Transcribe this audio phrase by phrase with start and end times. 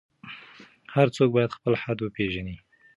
[0.95, 2.57] هر څوک باید خپل حد وپیژني.